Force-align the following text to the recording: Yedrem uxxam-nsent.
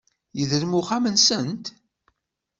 Yedrem 0.37 0.71
uxxam-nsent. 0.81 1.65